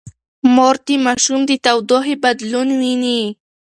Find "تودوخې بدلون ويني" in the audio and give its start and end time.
1.65-3.21